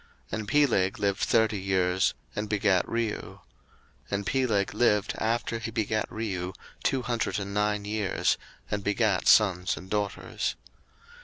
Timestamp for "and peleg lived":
0.39-1.19, 4.09-5.13